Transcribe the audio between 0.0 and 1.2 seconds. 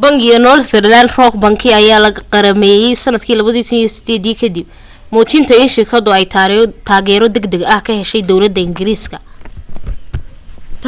bangiga northern